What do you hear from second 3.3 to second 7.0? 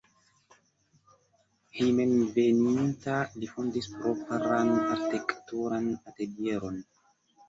li fondis propran arkitekturan atelieron.